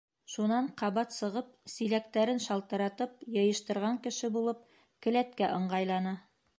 Шунан 0.35 0.69
ҡабат 0.81 1.13
сығып, 1.17 1.51
силәктәрен 1.73 2.41
шалтыратып 2.47 3.23
йыйыштырған 3.37 4.03
кеше 4.09 4.35
булып, 4.39 4.69
келәткә 5.07 5.57
ыңғайланы. 5.63 6.21